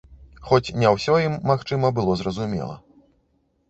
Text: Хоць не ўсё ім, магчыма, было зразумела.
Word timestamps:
Хоць 0.47 0.73
не 0.85 0.93
ўсё 0.95 1.19
ім, 1.27 1.37
магчыма, 1.53 1.95
было 2.01 2.19
зразумела. 2.25 2.85